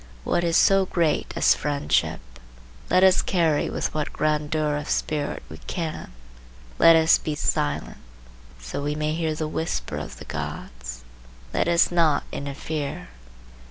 [0.23, 2.21] What is so great as friendship,
[2.89, 6.11] let us carry with what grandeur of spirit we can.
[6.79, 11.03] Let us be silent,—so we may hear the whisper of the gods.
[11.53, 13.09] Let us not interfere.